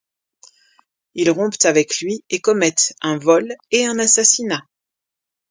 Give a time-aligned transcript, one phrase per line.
[1.13, 4.63] Ils rompent avec lui et commettent un vol et un assassinat.